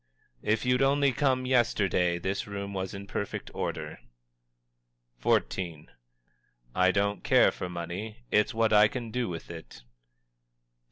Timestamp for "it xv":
9.51-9.83